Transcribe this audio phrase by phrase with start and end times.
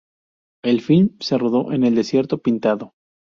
[0.63, 2.95] El film se rodó en el Desierto Pintado.